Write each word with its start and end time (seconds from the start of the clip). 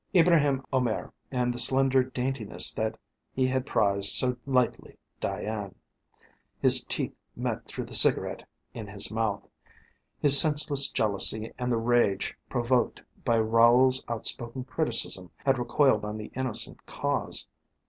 Ibraheim 0.15 0.65
Omair 0.73 1.11
and 1.31 1.53
the 1.53 1.59
slender 1.59 2.01
daintiness 2.01 2.73
that 2.73 2.97
he 3.33 3.45
had 3.45 3.67
prized 3.67 4.09
so 4.13 4.35
lightly. 4.47 4.97
Diane! 5.19 5.75
His 6.59 6.83
teeth 6.85 7.15
met 7.35 7.67
through 7.67 7.85
the 7.85 7.93
cigarette 7.93 8.43
in 8.73 8.87
his 8.87 9.11
mouth. 9.11 9.47
His 10.19 10.39
senseless 10.41 10.87
jealousy 10.91 11.53
and 11.59 11.71
the 11.71 11.77
rage 11.77 12.35
provoked 12.49 13.03
by 13.23 13.37
Raoul's 13.37 14.03
outspoken 14.07 14.63
criticism 14.63 15.29
had 15.45 15.59
recoiled 15.59 16.03
on 16.03 16.17
the 16.17 16.31
innocent 16.33 16.83
cause. 16.87 17.45